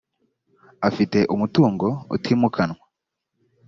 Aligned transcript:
afite 0.87 1.19
umutungo 1.33 1.87
utimukanwa. 2.15 2.83